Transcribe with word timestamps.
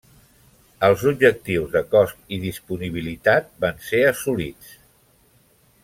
Els 0.87 1.03
objectius 1.11 1.69
de 1.77 1.83
cost 1.91 2.33
i 2.37 2.41
disponibilitat 2.47 3.55
van 3.67 3.81
ser 3.91 4.05
assolits. 4.15 4.77